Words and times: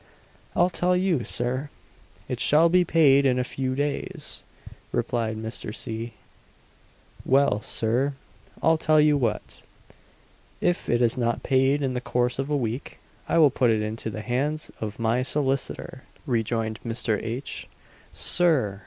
"I 0.55 0.67
tell 0.69 0.97
you, 0.97 1.23
Sir, 1.23 1.69
it 2.27 2.39
shall 2.39 2.69
be 2.69 2.83
paid 2.83 3.23
in 3.23 3.37
a 3.37 3.43
few 3.43 3.75
days," 3.75 4.41
replied 4.91 5.37
Mr. 5.37 5.75
C. 5.75 6.13
"Well, 7.23 7.61
Sir, 7.61 8.15
I'll 8.63 8.77
tell 8.79 8.99
you 8.99 9.15
what 9.15 9.61
if 10.59 10.89
it 10.89 11.03
is 11.03 11.19
not 11.19 11.43
paid 11.43 11.83
in 11.83 11.93
the 11.93 12.01
course 12.01 12.39
of 12.39 12.49
a 12.49 12.57
week, 12.57 12.97
I 13.29 13.37
will 13.37 13.51
put 13.51 13.69
it 13.69 13.83
into 13.83 14.09
the 14.09 14.21
hands 14.23 14.71
of 14.81 14.97
my 14.97 15.21
solicitor!" 15.21 16.01
rejoined 16.25 16.79
Mr. 16.83 17.21
H. 17.21 17.67
"Sir!" 18.11 18.79